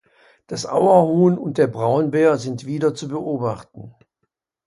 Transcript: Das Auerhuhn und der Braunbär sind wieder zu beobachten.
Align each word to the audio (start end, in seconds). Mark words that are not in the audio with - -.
Das 0.47 0.65
Auerhuhn 0.65 1.37
und 1.37 1.59
der 1.59 1.67
Braunbär 1.67 2.39
sind 2.39 2.65
wieder 2.65 2.95
zu 2.95 3.07
beobachten. 3.07 3.93